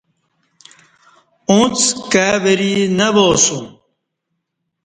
[1.49, 1.77] اݩڅ
[2.11, 3.65] کائی وری نہ وا اسوم